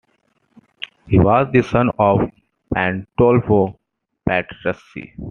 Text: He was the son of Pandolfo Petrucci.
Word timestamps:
He 1.07 1.19
was 1.19 1.51
the 1.53 1.61
son 1.61 1.91
of 1.99 2.21
Pandolfo 2.73 3.77
Petrucci. 4.27 5.13